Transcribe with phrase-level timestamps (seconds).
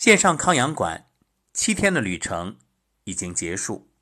[0.00, 1.10] 线上康养馆
[1.52, 2.58] 七天的旅程
[3.04, 3.92] 已经结束，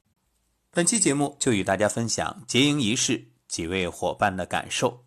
[0.70, 5.04] 本期节目就与大家分享结营仪式几位伙伴的感受。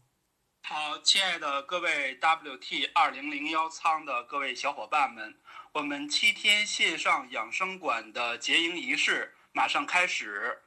[0.63, 5.33] 好，亲爱的各位 WT 二零零幺仓的各位小伙伴们，
[5.71, 10.59] 我们七天线上养生馆的结营仪式马上开始。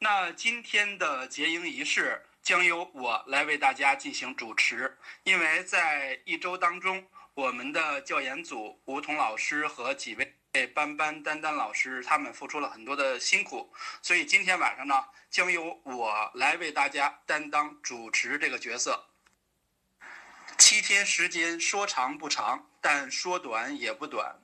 [0.00, 7.06] 那今天的结营仪式将由我来为大家进行主持，因为在一周当中。
[7.34, 19.06] 我们的教研组吴彤老师和几位班班丹丹老师，他们付出了很多的辛苦，所以今天晚上呢，将由我来为大家担当主持这个角色。
[20.58, 24.36] 七天时间说长不长，但说短也不短。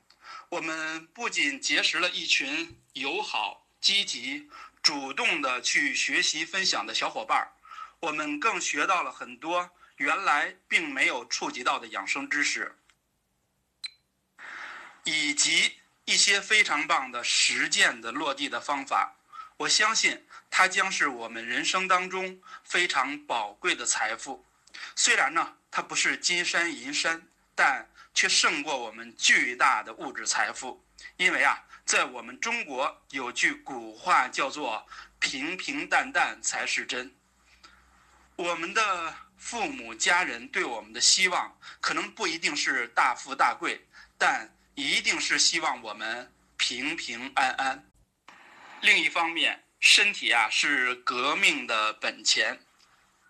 [0.48, 4.48] 我们不仅结识了一群友好、积极、
[4.80, 7.50] 主动的去学习分享的小伙伴儿，
[8.00, 12.76] 我们更学到了很多原来并没有触及到的养生知识。
[15.04, 19.14] 以及一些非常棒的实践的落地的方法，
[19.58, 24.44] 我相信它将是我们人生当中非常宝贵的财富。
[24.96, 27.22] 虽然呢，它不是金山银山，
[27.54, 30.84] 但却胜过我们巨大的物质财富。
[31.16, 34.84] 因为啊，在我们中国有句古话叫做
[35.20, 37.14] “平平淡淡才是真”。
[38.34, 43.86] 我们的父母家人对我们的希望，可能不一定是大富大贵，
[44.18, 44.52] 但。
[44.78, 47.82] 一定是希望我们平平安安。
[48.82, 52.60] 另一方面，身体啊是革命的本钱。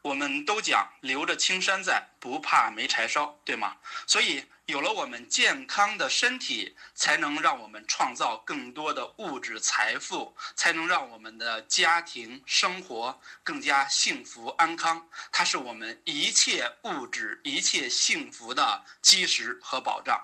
[0.02, 3.76] 我们都讲留着青山在，不怕没柴烧，对吗？
[4.08, 15.08] 所以有了我们健康的身体，才能让我们创造更多的物质财富，才能让我们的家庭生活更加幸福安康。
[15.30, 20.20] 它是我们一切物质、一切幸福的基石和保障。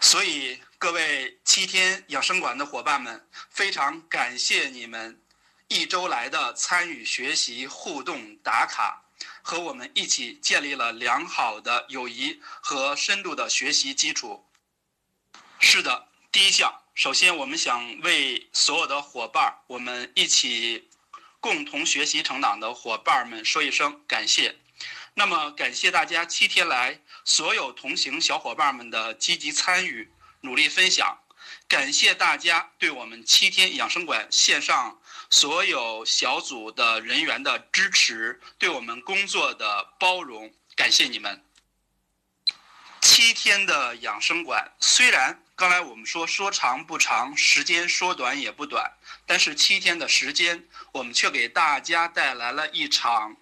[0.00, 5.20] 所以，各位七天养生馆的伙伴们，非常感谢你们
[5.68, 8.99] 一周来的参与学习、互动、打卡，
[9.42, 14.44] 和我们一起建立了良好的友谊和深度的学习基础。
[15.58, 20.88] 是的，第一项，首先我们想为所有的伙伴，我们一起
[21.40, 24.56] 共同学习成长的伙伴们说一声感谢。
[25.14, 30.12] 那么，感谢大家七天来所有同行小伙伴们的积极参与、
[30.42, 31.18] 努力分享。
[31.68, 34.99] 感谢大家对我们七天养生馆线上
[35.30, 40.52] 所有小组的人员的支持，对我们工作的包容。
[40.76, 41.42] 感谢你们！
[43.00, 48.92] 七天的养生馆，虽然刚才我们说说长不长，时间说短也不短，
[49.24, 53.36] 但是七天的时间，我们却给大家带来了一场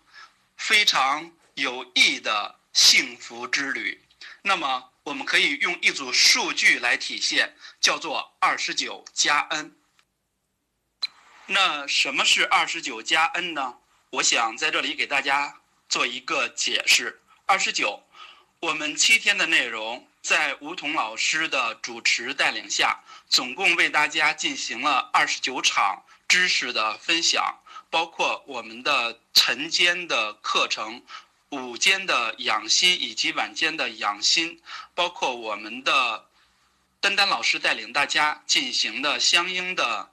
[0.56, 1.32] 非常。
[1.55, 4.00] 有益的幸福之旅，
[4.43, 9.72] 那么我们可以用一组数据来体现，叫做二十九加 n。
[11.51, 13.77] 那什么是二十九加 n 呢？
[14.11, 15.57] 我想在这里给大家
[15.89, 17.23] 做一个解释。
[17.47, 18.03] 二十九，
[18.61, 23.01] 我们七天的内容，在吴桐老师的主持带领下，
[23.31, 31.03] 总共为大家进行了二十九场知识的分享，包括我们的晨间的课程。
[31.51, 34.61] 午间的养心以及晚间的养心，
[34.95, 36.27] 包括我们的
[37.01, 40.11] 丹丹老师带领大家进行的相应的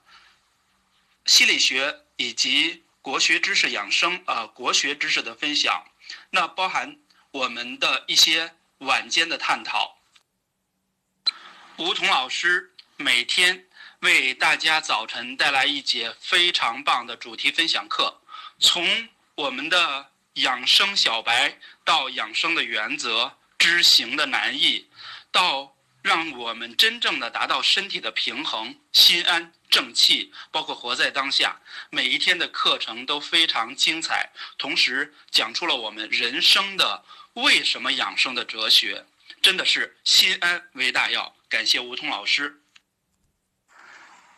[1.26, 5.84] 心理学以及国学知识养生啊，国学知识的分享，
[6.30, 6.96] 那包含
[7.32, 9.98] 我们的一些晚间的探讨。
[11.76, 13.66] 吴桐老师每天
[14.00, 18.22] 为大家早晨带来一节非常棒的主题分享课，
[18.58, 20.10] 从我们的。
[20.36, 24.86] 养生小白到养生的原则、知行的难易，
[25.32, 31.60] 到让我们真正的达到身体的平衡、心安正气，包括活在当下，
[31.90, 37.04] 每一天的课程都非常精彩，同时讲出了我们人生的
[37.34, 39.04] 为什么养生的哲学，
[39.42, 41.36] 真的是心安为大要。
[41.50, 42.62] 感谢吴桐老师。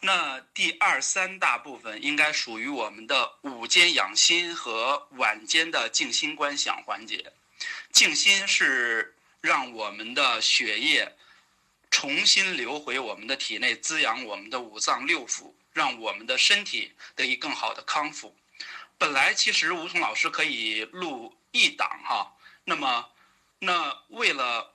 [0.00, 7.32] 那第二三大部分应该属于我们的午间养心和晚间的静心观想环节。
[7.92, 11.16] 静心是让我们的血液
[11.90, 18.36] 重新流回我们的体内，滋养我们的五脏六腑，让我们的身体得以更好的康复。
[18.96, 22.32] 本来其实吴桐老师可以录一档哈，
[22.64, 23.08] 那么
[23.60, 24.74] 那为了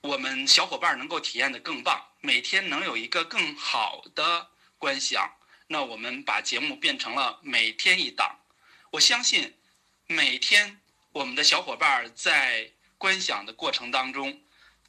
[0.00, 2.02] 我们小伙伴能够体验的更棒。
[2.20, 5.30] 每天能有一个更好的观想，
[5.68, 8.40] 那我们把节目变成了每天一档。
[8.90, 9.54] 我相信，
[10.08, 10.80] 每天
[11.12, 14.40] 我们的小伙伴在观想的过程当中，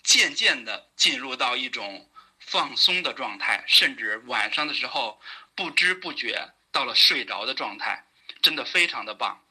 [0.08, 2.10] 渐渐的进入到一种
[2.40, 5.20] 放松的状态，甚至晚上的时候
[5.54, 8.08] 不知不觉到了睡着的状态，
[8.42, 9.44] 真的非常的棒。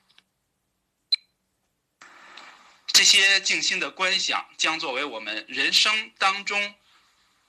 [2.87, 6.75] 这些静心的观想将作为我们人生当中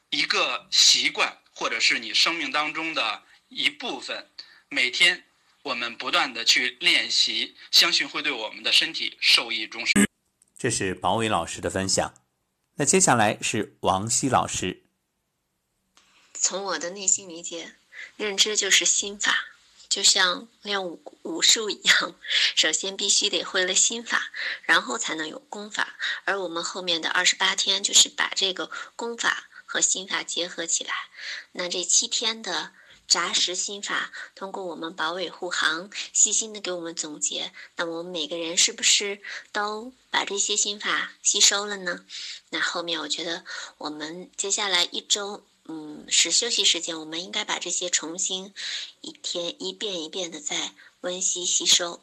[0.10, 4.30] 一个习惯，或者是你生命当中的一部分。
[4.68, 5.24] 每天
[5.62, 10.06] 我们不断的去练习，相信会对我们的身体受益终生。
[10.58, 12.27] 这是宝伟老师的分享。
[12.80, 14.84] 那接下来是王希老师。
[16.34, 17.76] 从我的内心理解，
[18.16, 19.36] 认知就是心法。
[19.90, 22.16] 就像练武武术一样，
[22.56, 24.32] 首先必须得会了心法，
[24.64, 25.98] 然后才能有功法。
[26.26, 30.94] 而我们后面的二十八天，就是把这个功法和心法结合起来。
[31.54, 32.74] 那这七天的
[33.08, 37.52] 扎实心法，通过我们保卫护航，细心的给我们总结。
[37.76, 39.22] 那我们每个人是不是
[39.52, 42.06] 都把这些心法吸收了呢？
[42.50, 43.44] 那后面我觉得，
[43.78, 45.44] 我们接下来一周。
[45.70, 48.54] 嗯，是休息时间，我们应该把这些重新
[49.02, 52.02] 一天一遍一遍的再温习吸收。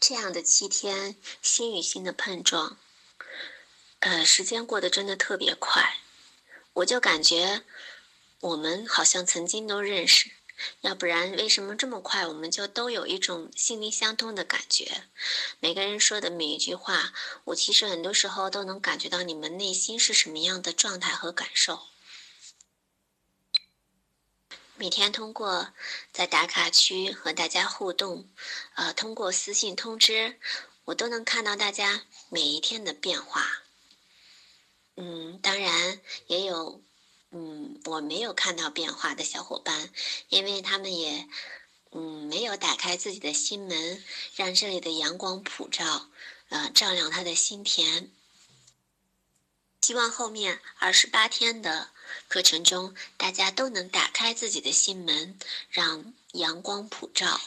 [0.00, 2.76] 这样的七天心与心的碰撞，
[4.00, 6.00] 呃，时间过得真的特别快，
[6.72, 7.62] 我就感觉
[8.40, 10.30] 我们好像曾经都认识，
[10.82, 15.08] 要不然为什么这么快我们就都有一种心灵相通的感觉？
[15.58, 17.12] 每个人说的每一句话，
[17.44, 21.80] 我其实很多时候都能感觉到你们内心是什么样的状态和感受。
[24.76, 25.72] 每天通过
[26.12, 28.28] 在打卡区和大家互动，
[28.74, 30.38] 呃，通过私信通知，
[30.84, 33.62] 我都能看到大家每一天的变化。
[34.96, 36.82] 嗯，当然也有，
[37.30, 39.90] 嗯，我没有看到变化的小伙伴，
[40.28, 41.28] 因为他们也，
[41.90, 44.02] 嗯，没有打开自己的心门，
[44.34, 46.08] 让这里的阳光普照，
[46.48, 48.10] 呃，照亮他的心田。
[49.82, 51.90] 希望后面二十八天的。
[52.28, 55.36] 课程中，大家都能打开自己的心门，
[55.68, 57.40] 让阳光普照。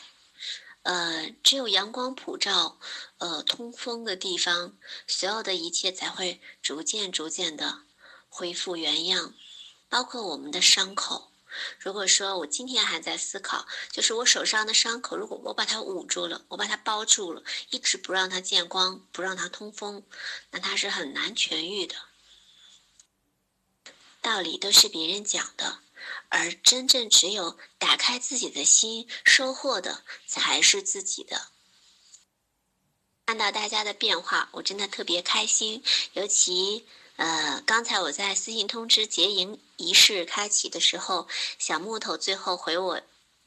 [0.83, 2.77] 呃，只有阳光普照，
[3.19, 4.77] 呃，通风的地方，
[5.07, 7.83] 所有的一切才会逐渐、逐渐的
[8.27, 9.33] 恢复原样。
[9.89, 11.31] 包括我们的伤口。
[11.79, 20.03] 如果说我今天还在思考，就是我手上的伤口，如果我把它捂住了，我把它包住了，一直不让它见光，不让它通风，
[20.51, 21.95] 那它是很难痊愈的。
[24.21, 25.79] 道理都是别人讲的，
[26.29, 31.47] 而真正只有打开自己的心，收获的才是自己的。
[33.25, 35.83] 看到大家的变化，我真的特别开心。
[36.13, 36.87] 尤其，
[37.19, 41.27] 呃，刚才我在私信通知结营仪式开启的时候，
[41.57, 43.01] 小木头最后回我，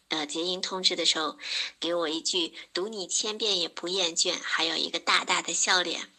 [0.09, 1.39] 呃，结营通知的时候，
[1.81, 6.13] 给我一句“读你千遍也不厌倦”，还有一个大大的笑脸。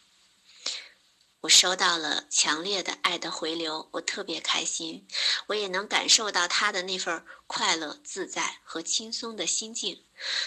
[1.42, 5.06] 我收到了强烈的爱的回流，我特别开心，
[5.46, 10.02] 我也能感受到他的那份快乐、自在和轻松的心境，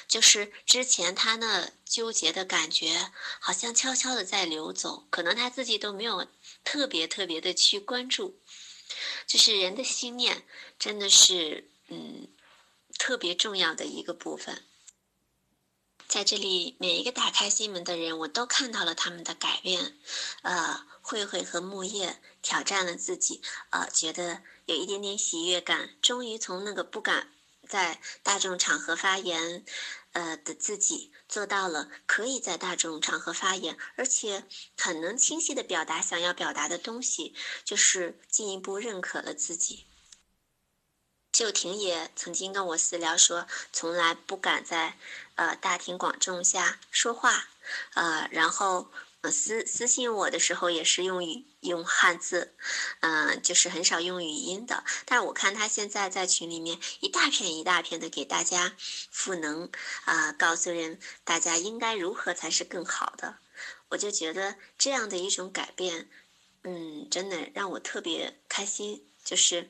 [0.09, 6.27] 就是之前他那纠结的感觉，好像悄悄的在流走，可能他自己都没有
[6.69, 8.42] 特别特别的去关注，
[9.25, 10.46] 就是人的心念
[10.78, 12.28] 真的是嗯
[12.98, 14.66] 特别重要的一个部分。
[16.10, 19.98] 在这里，每一个打开心门的人，我都看到了他们的改变。
[20.42, 27.31] 呃，慧慧和木叶挑战了自己，呃，觉得有一点点喜悦感，终于从那个不敢
[27.66, 29.64] 在大众场合发言，
[30.18, 34.44] 呃的自己，做到了可以在大众场合发言，而且
[34.76, 39.86] 很能清晰的表达想要表达的东西，就是进一步认可了自己。
[41.33, 44.97] 秀婷也曾经跟我私聊说，从来不敢在
[45.36, 47.47] 呃大庭广众下说话，
[47.94, 48.92] 呃，然后
[49.24, 52.56] 私私信我的时候也是用语用汉字，
[53.02, 54.83] 嗯，就是很少用语音的。
[55.06, 58.76] 但是我看他现在在群里面一大片一大片的给大家
[59.12, 59.69] 赋能，
[60.06, 63.38] 啊，告诉人大家应该如何才是更好的，
[63.90, 66.09] 我就觉得这样的一种改变，
[66.64, 69.69] 嗯，真的让我特别开心，就是。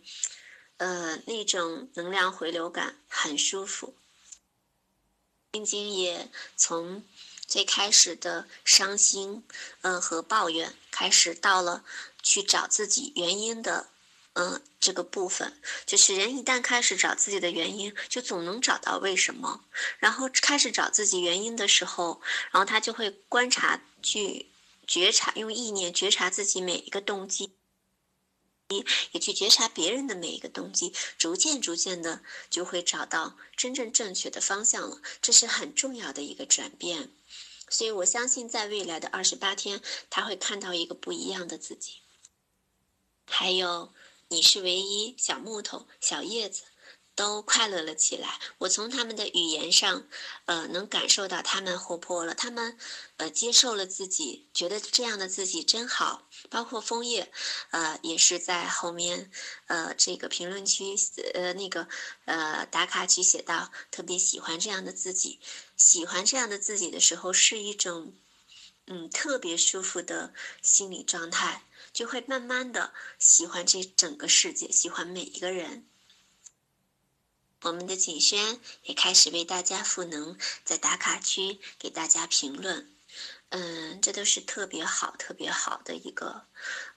[0.80, 3.96] 呃，那种能量回流感很舒服。
[5.52, 7.04] 晶晶也从
[7.48, 9.44] 最开始的伤心，
[9.82, 11.84] 嗯和抱怨，开始到了
[12.22, 13.88] 去找自己原因的，
[14.34, 19.62] 嗯这个部分，就是人一旦开始找自己的原因，就总能找到为什么。
[20.00, 24.48] 然后开始找自己原因的时候，然后他就会观察去
[24.86, 27.57] 觉察，用意念觉察自己每一个动机。
[29.12, 35.02] 也去觉察别人的每一个动机，逐渐逐渐的就会找到真正正确的方向了。
[35.22, 37.12] 这是很重要的一个转变，
[37.70, 42.02] 所以我相信在未来的二十八天，他会看到一个不一样的自己。
[43.26, 43.94] 还有
[44.30, 46.64] 你是唯一、小木头、小叶子。
[47.18, 48.40] 都快乐了起来。
[48.60, 50.08] 我从他们的语言上，
[50.46, 52.78] 呃，能感受到他们活泼了，他们，
[53.18, 56.30] 呃，接受了自己，觉得这样的自己真好。
[56.52, 57.32] 包括枫叶，
[57.72, 59.32] 呃，也是在后面，
[59.66, 60.96] 呃，这个评论区，
[61.34, 61.88] 呃，那个，
[62.26, 65.40] 呃，打卡区写到，特别喜欢这样的自己。
[65.76, 68.14] 喜欢这样的自己的时候，是一种，
[68.86, 75.88] 嗯，特别舒服的心理状态，就会慢慢的喜欢这整个世界，喜欢每一个人。
[77.68, 82.90] 我们的景轩也开始为大家赋能，在打卡区给大家评论，
[83.50, 86.46] 嗯，这都是特别好、特别好的一个，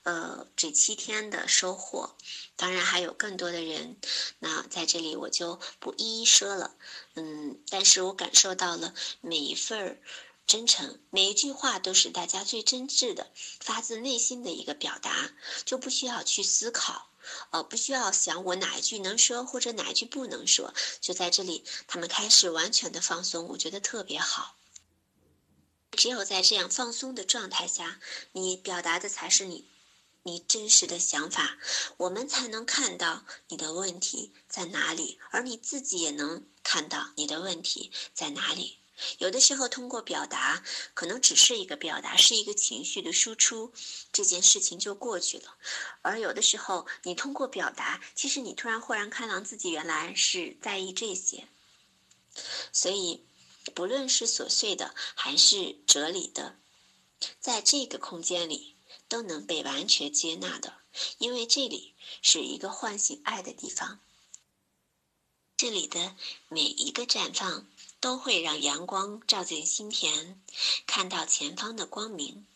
[0.04, 2.16] 呃，这七天的收获。
[2.54, 3.96] 当然还有更多的人，
[4.38, 6.76] 那在这里我就不一一说了，
[7.14, 10.00] 嗯，但是我感受到了每一份
[10.46, 15.32] 真诚，每一句话都是大家最真挚的、发自内心的一个表达，
[15.64, 17.10] 就不需要去思考。
[17.50, 24.56] 呃，不需要想我哪一句能说，或者哪一句不能说，就在这里，他们开始完全的放松，我觉得特别好。
[25.92, 28.00] 只有在这样放松的状态下，
[28.32, 29.68] 你表达的才是你，
[30.22, 31.58] 你真实的想法，
[31.96, 38.79] 我们才能看到你的问题在哪里，而你自己也能看到你的问题在哪里。
[39.19, 40.62] 有的时候，通过表达，
[40.95, 43.73] 可能只是一个表达，是一个情绪的输出，
[44.12, 45.57] 这件事情就过去了。
[46.02, 51.49] 而有的时候，你通过表达，其实你突然豁然开朗，自己原来是在意这些。
[52.73, 53.25] 所以，
[53.75, 56.57] 不论是琐碎的还是哲理的，
[57.40, 58.76] 在这个空间里
[59.09, 60.75] 都能被完全接纳的，
[61.19, 64.00] 因为这里是一个唤醒爱的地方。
[65.57, 66.16] 这里的
[66.49, 67.66] 每一个绽放。
[68.00, 70.40] 都会让阳光照进心田，
[70.87, 72.47] 看到前方的光明。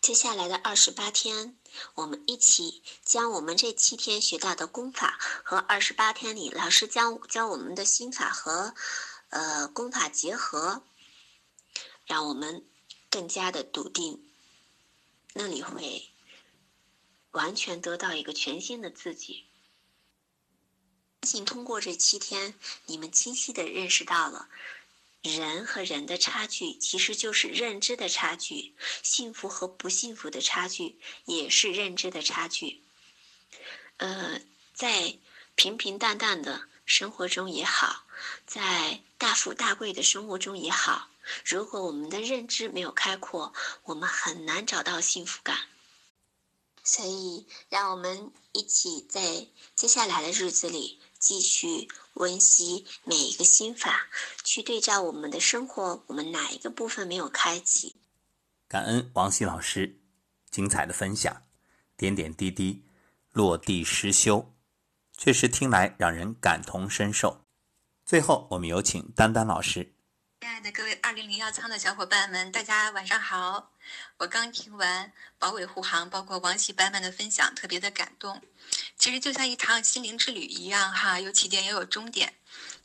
[0.00, 1.58] 接下来的二十八天，
[1.96, 8.72] 我们一起将我们这七天学到的功法和二十八天里老师教教我们的心法和
[9.30, 10.84] 呃功法结合，
[12.04, 12.64] 让我们
[13.10, 14.30] 更加的笃定，
[15.32, 16.08] 那里会
[17.32, 19.44] 完全得到一个全新的自己。
[21.26, 22.54] 信通过这七天，
[22.86, 24.48] 你们清晰的认识到了，
[25.22, 32.82] 人和人的差距其实就是认知的差距，幸福和不幸福的差距也是认知的差距。
[33.96, 34.40] 呃，
[34.72, 35.18] 在
[35.56, 38.06] 平平淡淡的生活中也好，
[38.46, 41.10] 在大富大贵的生活中也好，
[41.44, 43.52] 如果我们的认知没有开阔，
[43.84, 45.68] 我们很难找到幸福感。
[46.84, 51.00] 所以，让我们一起在接下来的日子里。
[51.18, 54.08] 继续温习每一个心法，
[54.44, 57.96] 去对照我们的生活，我们哪一个部分没有开启？
[58.68, 60.00] 感恩王希老师
[60.50, 61.42] 精彩的分享，
[61.96, 62.84] 点点滴滴
[63.32, 64.54] 落地实修，
[65.16, 67.44] 确实听来让人感同身受。
[68.04, 69.95] 最后，我们有请丹丹老师。
[70.38, 73.72] 亲爱的各位二零零幺仓的小伙伴们，大家晚上好！
[74.18, 78.42] 我刚听完保卫护航，包括王喜班班的分享，特别的感动。
[78.98, 82.34] 其实就像一趟心灵之旅一样，哈，有起点也有终点。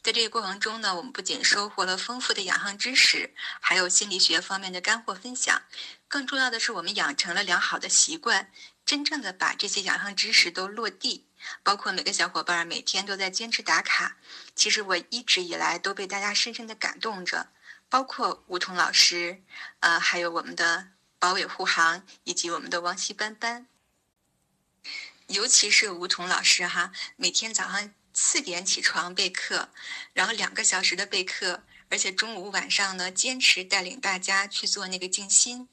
[0.01, 5.61] 在这个过程中呢，我们不仅收获了丰富的养生知识，还有心理学方面的干货分享。
[6.07, 8.49] 更重要的是，我们养成了良好的习惯，
[8.85, 11.27] 真正的把这些养生知识都落地。
[11.63, 14.17] 包括每个小伙伴每天都在坚持打卡，
[14.55, 17.49] 其实我一直以来都被大家深深的感动着。
[17.89, 19.43] 包括梧桐老师，
[19.81, 20.87] 呃，还有我们的
[21.19, 23.67] 保卫护航，以及我们的王希班班。
[25.27, 29.69] 尤其是梧桐老师哈，每天早上四点起床备课，
[30.13, 35.67] 然后两个小时的备课，而且中午晚上呢坚持带领大家去做那个静心。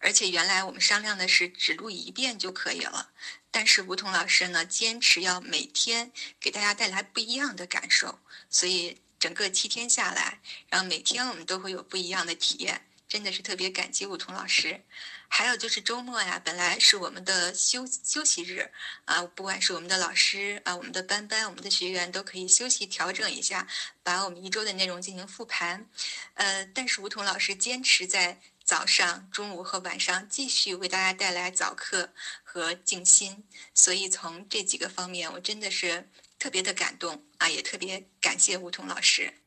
[0.00, 3.10] 而且原来我们商量的是只录一遍就可以了。
[3.52, 14.82] 但是吴桐老师呢，坚持要每天给大家带来不一样的感受，所以整个七天下来，然后每天我们都会有不一样的体验，真的是特别感激梧桐老师。
[15.28, 18.70] 还有就是周末呀，本来是我们的休休息日
[19.04, 23.68] 啊，不管是我们的老师啊，我们的班班，我们的学员都可以休息调整一下，
[24.02, 25.86] 把我们一周的内容进行复盘。
[26.34, 28.40] 呃，但是梧桐老师坚持在。
[28.62, 32.12] 早上、中午和晚上继续为大家带来早课
[32.44, 33.42] 和静心，
[33.74, 39.39] 所以从这几个方面，我真的是特别的感动啊，也特别感谢梧桐老师。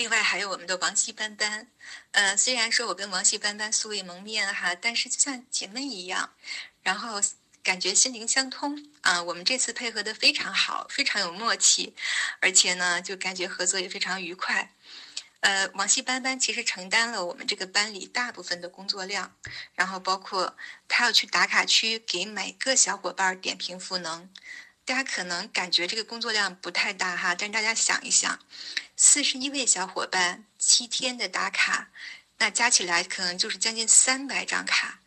[0.00, 1.66] 另外还有我们的王希班班，
[2.12, 6.32] 呃，虽然说我跟王希班班素未谋面哈，但是就像姐妹一样，
[6.82, 7.20] 然后
[7.62, 9.22] 感觉心灵相通啊。
[9.22, 11.94] 我们这次配合的非常好，非常有默契，
[12.40, 14.72] 而且呢，就感觉合作也非常愉快。
[15.40, 19.36] 呃，王希班班其实承担了我们这个班里大部分的工作量，
[19.74, 20.56] 然后包括
[20.88, 24.30] 他要去打卡区给每个小伙伴点评赋能。
[24.90, 28.40] 大家可能感觉这个工作量不太大哈，但大家想一想，
[28.96, 31.92] 四十一位小伙伴七天的打卡，
[32.38, 34.98] 那加起来可能就是将近三百张卡。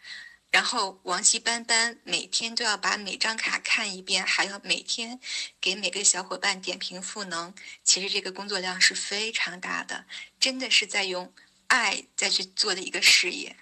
[0.52, 5.20] 然后王希班班每天都要把每张卡看一遍，还要每天
[5.60, 7.54] 给每个小伙伴点评赋能。
[7.84, 10.06] 其实这个工作量是非常大的，
[10.40, 11.34] 真的是在用
[11.68, 13.58] 爱在去做的一个事业。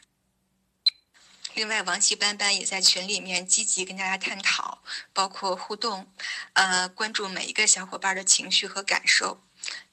[1.61, 4.81] 另外，王希班班也在群里面积极跟大家探讨，
[5.13, 6.07] 包括互动，
[6.53, 9.39] 呃，关注每一个小伙伴的情绪和感受。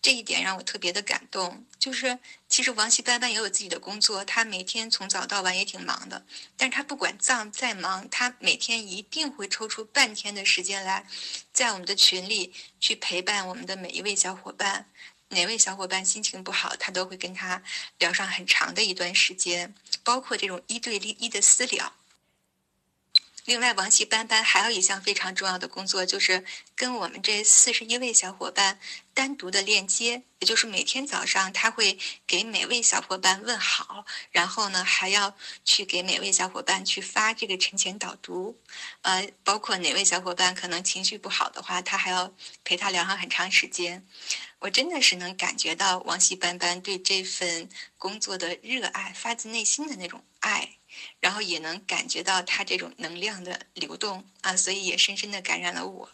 [0.01, 6.25] 这一点让我特别的感动，就是其实王希班班也有自己的工作，他每天从早到晚也挺忙的，
[6.57, 11.05] 但是他不管再再忙，他每天一定会抽出半天的时间来，
[11.53, 14.89] 在我们的群里去陪伴我们的每一位小伙伴，
[15.31, 17.63] 哪位小伙伴心情不好，他都会跟他
[17.99, 21.93] 聊上很长的一段时间，包括这种一对一的私聊。
[23.49, 26.45] 另外，王希班班还有一项非常重要的工作，就是
[26.77, 28.79] 跟我们这四十一位小伙伴
[29.15, 38.61] 单独的链接，也就是每天早上他会给每位小伙伴问好，然后呢还要去给每位小伙伴去发这个晨前导读，
[39.01, 42.31] 呃，包括哪位小伙伴可能情绪不好的话，他还要
[42.65, 44.07] 陪他聊上很长时间。
[44.59, 50.78] 我真的是能感觉到王希班班对这份工作的热爱，发自内心的那种爱。
[51.21, 56.11] 然后也能感觉到他这种能量的流动啊，所以也深深的感染了我。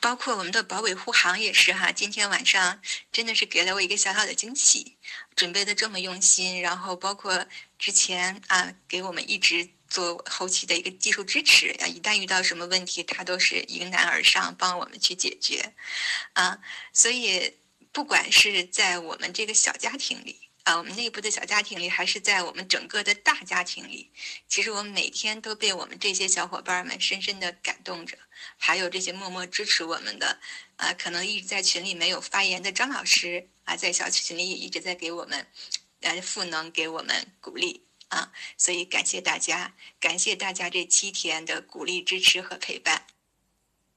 [0.00, 4.96] 包括我们的保卫护航也是哈，今天晚上真的是给了我一个小小的惊喜，
[5.34, 7.46] 准备的这么用心，然后包括
[7.78, 15.72] 之前啊给我们一直做后期的一个技术支持啊，一旦遇到什么问题，他都是迎难而上帮我们去解决，
[16.34, 16.58] 啊，
[16.92, 17.54] 所以
[17.90, 20.43] 不管是在我们这个小家庭里。
[20.64, 24.10] 啊，我们内部的小家庭里，还是在我们整个的大家庭里，
[24.48, 28.16] 其实我们每天都被我们这些小伙伴们深深的感动着，
[28.56, 30.40] 还有这些默默支持我们的，
[30.76, 35.46] 啊，可能一直在群里没有发言的张老师啊，在小群里也一直在给我们，
[36.00, 43.03] 呃，赋能，给我们鼓励啊，所以感谢大家，感谢大家这七天的鼓励、支持和陪伴。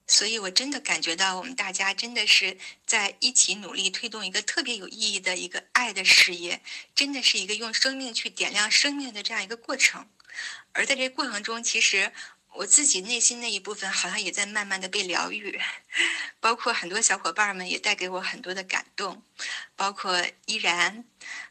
[0.08, 6.62] 所以，我真的感觉到我们大家真的是在一起努力推动一个特别有意义的一个爱的事业，
[6.96, 10.08] 真的是一个用生命去点亮生命的这样一个过程。
[10.72, 12.12] 而在这过程中，其实
[12.54, 15.60] 我自己内心那一部分好像也在慢慢的被疗愈，
[16.39, 19.22] 包括很多小伙伴们也带给我很多的感动，
[19.76, 21.04] 包括依然，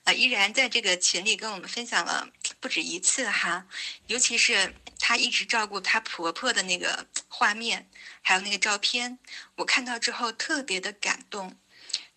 [0.05, 2.29] 啊，依然在这个群里跟我们分享了
[2.67, 3.69] 不止一次哈，
[4.09, 7.89] 尤其是她一直照顾她婆婆的那个画面。
[8.23, 9.21] 还有那个照片，
[9.55, 11.57] 我看到之后特别的感动，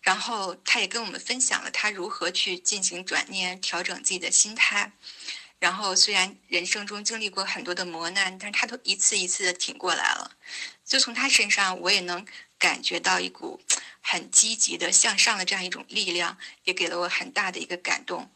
[0.00, 4.90] 然后她也跟我们分享了她如何去进行转念、调整自己的心态。
[5.60, 10.32] 然后虽然人生中经历过很多的磨难，但是她都一次一次的挺过来了。
[10.84, 12.26] 就从她身上，我也能
[12.58, 13.60] 感觉到一股
[14.00, 18.28] 很积极的向上的这样一种力量，也给了我很大的一个感动。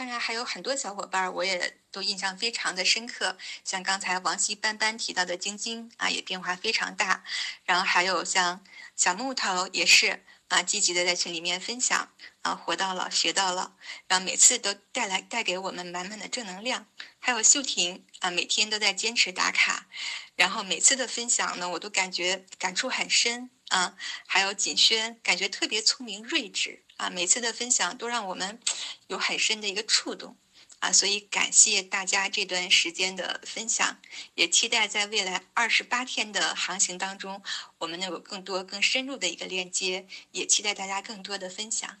[0.00, 3.36] 当然还有很多小伙伴，我也都印象非常的深刻。
[3.62, 7.22] 像刚才王希班班提到的晶晶啊，也变化非常大。
[7.66, 8.64] 然后还有像
[8.96, 12.08] 小木头也是啊，积极的在群里面分享
[12.40, 13.72] 啊，活到老学到老，
[14.08, 16.86] 然后每次都带来带给我们满满的正能量。
[17.18, 19.86] 还有秀婷啊，每天都在坚持打卡，
[20.34, 23.94] 然后每次的分享呢，我都感觉感触很深啊。
[24.26, 26.84] 还有锦轩，感觉特别聪明睿智。
[27.00, 28.60] 啊，每次的分享都让我们
[29.06, 30.36] 有很深的一个触动，
[30.80, 33.98] 啊，所以感谢大家这段时间的分享，
[34.34, 37.42] 也期待在未来二十八天的航行当中，
[37.78, 41.98] 我们能有更多更深入的一个链接，也期待大家更多的分享。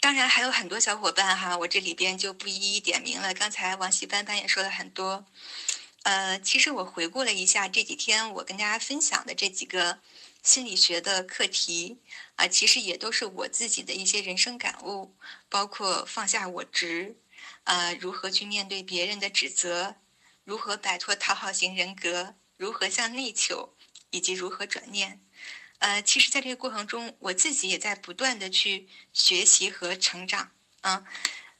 [0.00, 3.34] 当然还有很多小伙伴哈，我这里边就不一一点名了。
[3.34, 5.26] 刚才王希班班也说了很多，
[6.04, 9.98] 呃，其实我回顾了一下这几天我跟大家分享的这几个。
[10.48, 11.98] 心理学的课题
[12.36, 15.14] 啊，其实也都是我自己的一些人生感悟，
[15.50, 17.18] 包括放下我执，
[17.64, 19.96] 啊，如何去面对别人的指责，
[20.44, 23.76] 如何摆脱讨好型人格，如何向内求，
[24.08, 25.20] 以及如何转念。
[25.80, 30.50] 呃，其实，在这个过程中，我自己也在不断的去学习和成长。
[30.80, 31.04] 啊，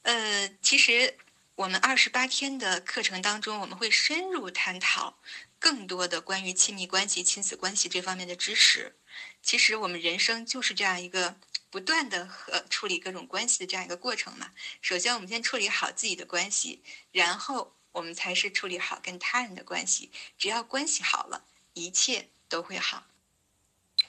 [0.01, 1.15] 呃，其实
[1.59, 5.19] 我们二十八天的课程当中，我们会深入探讨。
[5.59, 8.95] 更多的关于亲密关系、亲子关系这方面的知识，
[9.43, 11.35] 其实我们人生就是这样一个
[11.69, 14.53] 不断的和处理各种关系的这样一个过程嘛。
[14.81, 20.13] 首先，我们先处理好自己的关系，然后我们才是处理好跟他人的关系。
[20.39, 21.45] 只要关系好了，
[21.75, 23.09] 一切都会好。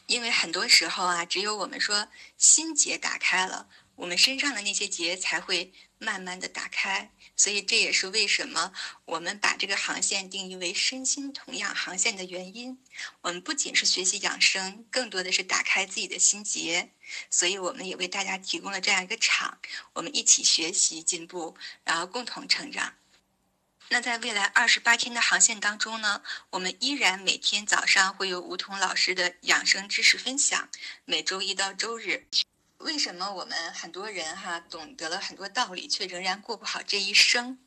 [0.06, 7.12] 因为很多时候啊，只有我们说心结打开了，我们身上的那些结才会慢慢的打开。
[7.40, 8.74] 所以这也是为什么
[9.06, 12.78] 我们把这个航线定义为身心同样航线的原因。
[13.22, 16.92] 我们不仅是学习养生，更多的是打开自己的心结。
[17.32, 19.58] 所以我们也为大家提供了这样一个场，
[19.94, 22.96] 我们一起学习进步，然后共同成长。
[23.88, 30.70] 那在未来二十八天的航线当中呢，我们依然每天早上会有梧桐老师的养生知识分享，
[31.06, 32.28] 每周一到周日。
[32.80, 37.60] 为什么我们很多人哈懂得了很多道理，却仍然过不好这一生？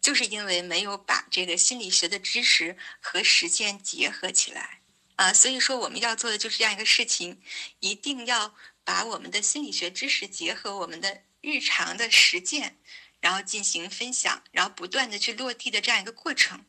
[0.00, 4.80] 就是因为没有把这个心理学的知识和实践结合起来
[5.16, 5.32] 啊。
[5.32, 7.40] 所以说，我们要做的就是这样一个事情，
[7.80, 8.54] 一定要
[8.84, 12.78] 把我们的心理学知识结合我们的日常的实践。
[13.18, 16.64] 然后进行分享，然后不断的去落地的这样一个过程，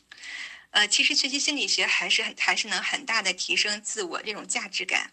[0.71, 5.11] 呃，其实学习心理学还是很还是能很大的提升自我这种价值感，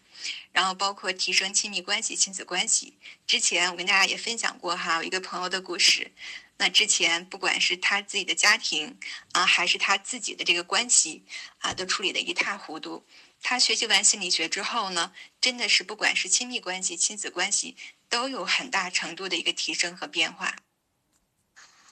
[0.53, 2.99] 然后包括提升亲密关系、亲子关系。
[3.27, 6.13] 之前我跟大家也分享过哈，有一个朋友的故事，
[6.59, 8.99] 那之前不管是他自己的家庭
[9.33, 11.23] 啊，还是他自己的这个关系
[11.59, 13.07] 啊，都处理的一塌糊涂。
[13.41, 17.77] 他学习完心理学之后呢，真的是不管是亲密关系、亲子关系，
[18.11, 20.57] 都有很大程度的一个提升和变化。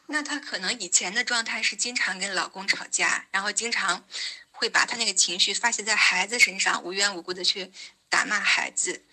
[0.07, 4.05] 那她可能以前的状态是经常跟老公吵架，然后经常
[4.51, 7.71] 会把她那个情绪发泄在孩子身上，无缘无故的去
[8.09, 9.05] 打骂孩子，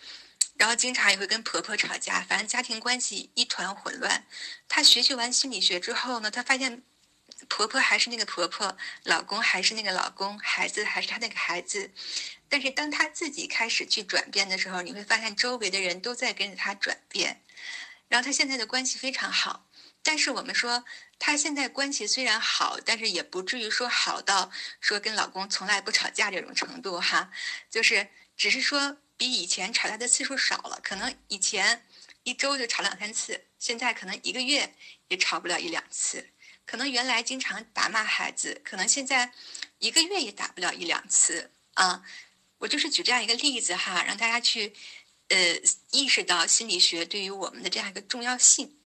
[0.55, 4.25] 然后经常也会跟婆婆吵架，反正家庭关系一团混乱。
[4.67, 6.83] 她学习完心理学之后呢，她发现
[7.47, 11.91] 婆婆还是那个婆婆，老公还是那个老公，孩子还是她那个孩子。
[12.49, 17.41] 但是当她自己开始去转变的时候，你会发现周围的人都在跟着她转变，
[18.09, 19.65] 然后她现在的关系非常好。
[20.09, 20.83] 但是我们说，
[21.19, 27.29] 她现在关系虽然好，但是也不至于说好到说跟老公从来不吵架这种程度哈，
[27.69, 31.85] 就是只是说比以前吵架的次数少了，可能以前
[32.23, 34.73] 一周就吵两三次，现在可能一个月
[35.09, 36.31] 也吵不了一两次，
[36.65, 39.31] 可能原来经常打骂孩子，可能现在
[39.77, 42.01] 一个月也打不了一两次啊。
[42.57, 44.73] 我就是举这样一个例子哈，让大家去
[45.27, 45.37] 呃
[45.91, 48.78] 意识到心理学对于我们的这样一个重要性。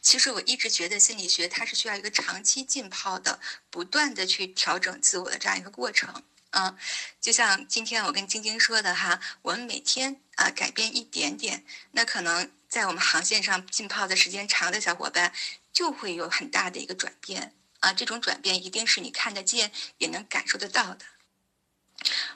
[0.00, 6.22] 其实我一直觉得心理学它是需要一个长期浸泡的，不断的去调整自我的这样一个过程。
[6.50, 6.76] 嗯，
[7.20, 15.34] 就像今天我跟晶晶说的哈，我们每天啊改变一点点，那可能在我们航线上浸泡的时间长的小伙伴，
[15.72, 17.92] 就会有很大的一个转变啊。
[17.92, 21.04] 这种转变一定是你看得见也能感受得到的。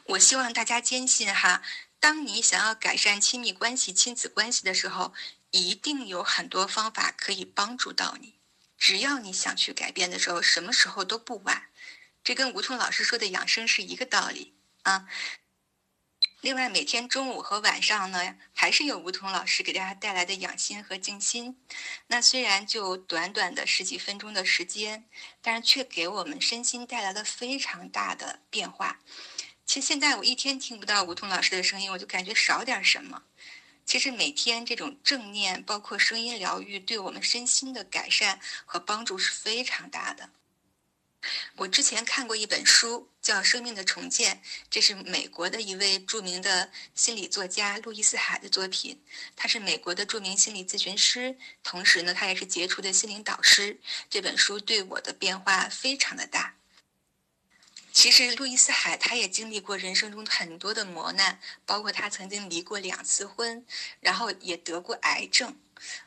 [0.05, 1.63] 我希望大家坚信哈，
[1.99, 5.15] 当你想要改善亲密关系、亲子关系的时候。
[5.53, 8.35] 一定有很多方法可以帮助到你，
[8.77, 11.69] 只要你想去改变的时候，什么时候都不晚。
[12.25, 15.07] 这跟吴桐老师说的养生是一个道理啊。
[16.41, 21.57] 另外，每天中午和晚上呢，还是有吴桐老师给大家带来的养心和静心。
[22.09, 25.05] 那虽然就短短的十几分钟的时间，
[25.41, 29.01] 但是却给我们身心带来了非常大的变化。
[29.65, 33.23] 其实现在我一天听不到吴桐老师的声音，我就感觉少点什么。
[33.85, 40.31] 其实每天这种正念，包括声音疗愈，对我们身心的改善和帮助是非常大的。
[41.55, 44.37] 我之前看过一本书，叫《生命的重建》，
[44.69, 49.01] 这是美国的一位著名的心理作家路易斯·海的作品。
[49.37, 53.79] 他是美国的著名心理咨询师，同时呢，他也是杰出的心灵导师。
[54.11, 56.57] 这本书对我的变化非常的大。
[57.93, 63.65] 其实，路易斯海他也经历过人生中很多的磨难，包括他曾经离过两次婚，
[64.01, 65.57] 然后也得过癌症。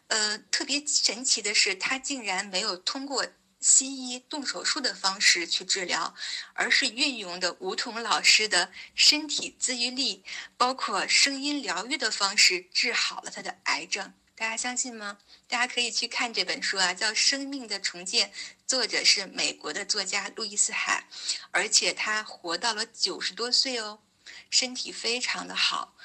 [0.07, 3.27] 呃，特别神奇的是，他竟然没有通过
[3.59, 6.15] 西医动手术的方式去治疗，
[6.53, 10.23] 而是运用的梧桐老师的身体自愈力，
[10.57, 14.11] 包括声音疗愈的方式，治好了他的癌症。
[14.37, 15.17] 大家相信吗？
[15.47, 18.29] 大家可以去看这本书啊，叫《生命的重建》，
[18.67, 21.07] 作者是美国的作家路易斯·海，
[21.51, 24.01] 而且他活到了九十多岁哦，
[24.49, 25.95] 身体非常的好。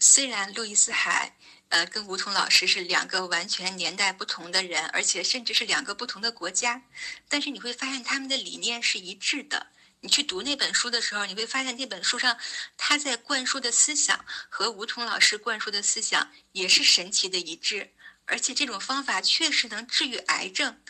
[0.00, 1.36] 虽然路易斯·海，
[1.68, 6.82] 呃，跟梧桐老师是两个完全年代不同的人，而且甚至是两个不同的国家，
[7.28, 9.68] 但是你会发现他们的理念是一致的。
[10.00, 12.36] 你去读那本书的时候，你会发现那本书上
[12.76, 17.92] 他在灌输的思想和梧桐老师灌输的思想也是神奇的一致，
[18.26, 20.80] 而且这种方法确实能治愈癌症。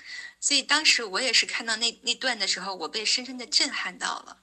[0.40, 4.38] 所以当时我也是看到那那段的时候，我被深深的震撼到了。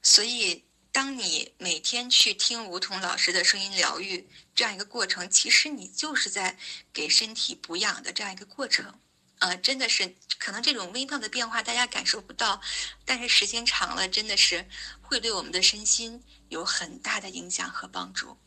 [0.00, 6.56] 所以，当你每天去听梧桐老师的声音疗愈这样一个过程，其实你就是在
[6.92, 9.00] 给身体补养的这样一个过程。
[9.40, 12.62] 呃，真的是可能这种微妙的变化大家感受不到，
[13.04, 14.66] 但是时间长了，真的是
[15.02, 18.38] 会对我们的身心有很大的影响和帮助。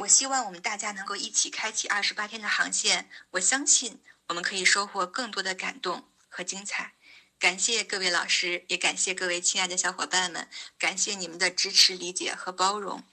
[0.00, 6.94] 我希望我们大家能够一起开启二十八天的航线，我相信我们可以收获更多的感动和精彩。
[7.38, 13.04] 感谢各位老师，也感谢各位亲爱的小伙伴们，感谢你们的支持、理解和包容。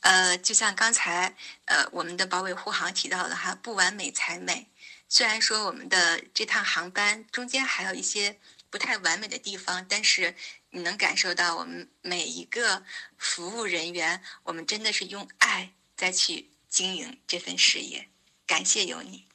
[0.00, 4.68] 呃，就像刚才呃我们的保卫护航提到的哈，不完美才美。
[5.08, 10.34] 虽然说我们的这趟航班中间还有一些不太完美的地方，但是
[10.70, 12.82] 你能感受到我们每一个
[13.16, 18.10] 服务人员，我们真的是用爱再去经营这份事业。
[18.46, 19.28] 感谢有你。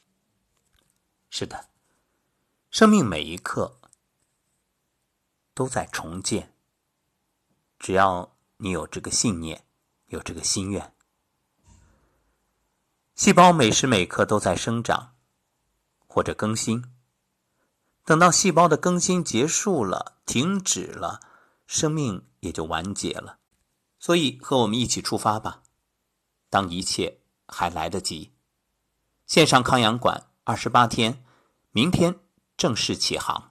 [1.30, 1.68] 是的，
[2.70, 3.80] 生命每一刻
[5.54, 6.54] 都在重建。
[7.78, 9.64] 只要你有这个信念。
[10.10, 10.92] 有这个心愿，
[13.14, 15.14] 细胞每时每刻都在生长
[16.08, 16.84] 或者更新。
[18.04, 21.20] 等到细胞的更新结束了、停止了，
[21.64, 23.38] 生命也就完结了。
[24.00, 25.62] 所以，和我们一起出发吧，
[26.50, 28.32] 当一切还来得及。
[29.26, 31.24] 线上康养馆二十八天，
[31.70, 32.18] 明天
[32.56, 33.49] 正式起航。